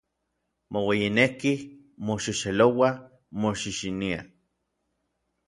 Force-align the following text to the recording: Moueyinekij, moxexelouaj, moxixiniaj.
Moueyinekij, 0.71 1.59
moxexelouaj, 2.05 2.93
moxixiniaj. 3.41 4.23